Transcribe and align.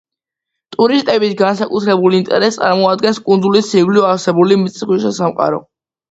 ტურისტების 0.75 1.33
განსაკუთრებულ 1.41 2.15
ინტერესს 2.19 2.57
წარმოადგენს 2.61 3.19
კუნძულის 3.27 3.69
ირგვლივ 3.81 4.07
არსებული 4.13 4.57
წყალქვეშა 4.79 5.13
სამყარო. 5.19 5.61